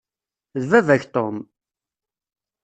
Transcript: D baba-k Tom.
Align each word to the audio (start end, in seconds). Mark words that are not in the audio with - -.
D 0.61 0.63
baba-k 0.69 1.03
Tom. 1.13 1.37